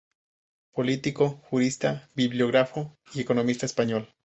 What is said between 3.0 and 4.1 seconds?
y economista español.